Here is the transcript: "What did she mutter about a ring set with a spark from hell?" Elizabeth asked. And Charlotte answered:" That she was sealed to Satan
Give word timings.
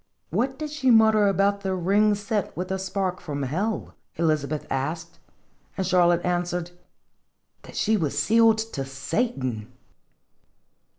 "What 0.31 0.57
did 0.57 0.71
she 0.71 0.89
mutter 0.89 1.27
about 1.27 1.63
a 1.63 1.75
ring 1.75 2.15
set 2.15 2.57
with 2.57 2.71
a 2.71 2.79
spark 2.79 3.19
from 3.21 3.43
hell?" 3.43 3.93
Elizabeth 4.15 4.65
asked. 4.71 5.19
And 5.77 5.85
Charlotte 5.85 6.25
answered:" 6.25 6.71
That 7.61 7.75
she 7.75 7.97
was 7.97 8.17
sealed 8.17 8.57
to 8.73 8.83
Satan 8.83 9.71